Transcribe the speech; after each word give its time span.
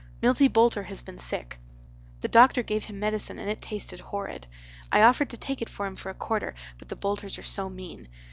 Milty 0.19 0.47
Boulter 0.47 0.81
has 0.85 0.99
been 0.99 1.19
sick. 1.19 1.59
The 2.21 2.27
doctor 2.27 2.63
gave 2.63 2.85
him 2.85 2.99
medicine 2.99 3.37
and 3.37 3.47
it 3.47 3.61
tasted 3.61 3.99
horrid. 3.99 4.47
I 4.91 5.03
offered 5.03 5.29
to 5.29 5.37
take 5.37 5.61
it 5.61 5.69
for 5.69 5.85
him 5.85 5.95
for 5.95 6.09
a 6.09 6.15
quarter 6.15 6.55
but 6.79 6.89
the 6.89 6.95
Boulters 6.95 7.37
are 7.37 7.43
so 7.43 7.69
mean. 7.69 8.07